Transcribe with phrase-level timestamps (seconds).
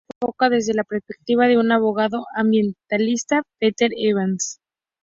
[0.01, 4.59] La novela se enfoca desde la perspectiva de un abogado ambientalista, "Peter Evans".